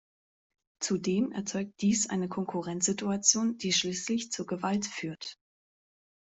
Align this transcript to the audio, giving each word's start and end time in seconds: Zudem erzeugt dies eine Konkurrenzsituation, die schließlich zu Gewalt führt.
Zudem 0.79 1.31
erzeugt 1.31 1.79
dies 1.79 2.09
eine 2.09 2.27
Konkurrenzsituation, 2.27 3.59
die 3.59 3.71
schließlich 3.71 4.31
zu 4.31 4.47
Gewalt 4.47 4.87
führt. 4.87 5.37